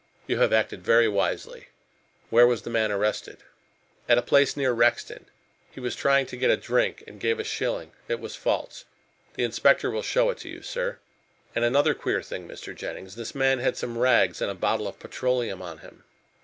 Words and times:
You 0.25 0.39
have 0.39 0.51
acted 0.51 0.81
very 0.83 1.07
wisely. 1.07 1.67
Where 2.31 2.47
was 2.47 2.63
the 2.63 2.71
man 2.71 2.91
arrested?" 2.91 3.37
"At 4.09 4.17
a 4.17 4.23
place 4.23 4.57
near 4.57 4.73
Rexton. 4.73 5.27
He 5.69 5.79
was 5.79 5.95
trying 5.95 6.25
to 6.25 6.37
get 6.37 6.49
a 6.49 6.57
drink 6.57 7.03
and 7.05 7.19
gave 7.19 7.37
a 7.37 7.43
shilling 7.43 7.91
it 8.07 8.19
was 8.19 8.35
false. 8.35 8.85
The 9.35 9.43
inspector 9.43 9.91
will 9.91 10.01
show 10.01 10.31
it 10.31 10.39
to 10.39 10.49
you, 10.49 10.63
sir. 10.63 10.97
And 11.55 11.63
another 11.63 11.93
queer 11.93 12.23
thing, 12.23 12.47
Mr. 12.47 12.73
Jennings, 12.75 13.13
this 13.13 13.35
man 13.35 13.59
had 13.59 13.77
some 13.77 13.95
rags 13.95 14.41
and 14.41 14.49
a 14.49 14.55
bottle 14.55 14.87
of 14.87 14.97
petroleum 14.97 15.61
on 15.61 15.77
him." 15.85 16.03